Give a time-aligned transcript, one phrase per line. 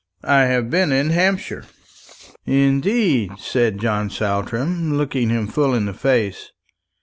[0.23, 1.63] "I have been in Hampshire."
[2.47, 6.49] "Indeed!" said John Saltram, looking him full in the face.